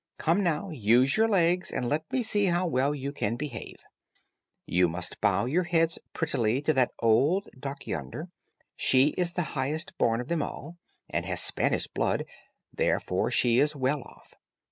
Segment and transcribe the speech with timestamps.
[0.17, 3.77] "Come, now, use your legs, and let me see how well you can behave.
[4.65, 8.29] You must bow your heads prettily to that old duck yonder;
[8.75, 10.79] she is the highest born of them all,
[11.11, 12.25] and has Spanish blood,
[12.73, 14.33] therefore, she is well off.